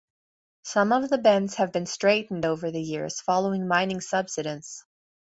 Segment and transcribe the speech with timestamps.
[0.63, 4.83] Some of the bends have been straightened over the years, following mining subsidence.